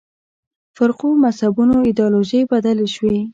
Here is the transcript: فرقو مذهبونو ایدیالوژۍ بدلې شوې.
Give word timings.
فرقو 0.75 1.09
مذهبونو 1.23 1.75
ایدیالوژۍ 1.87 2.39
بدلې 2.51 2.87
شوې. 2.95 3.15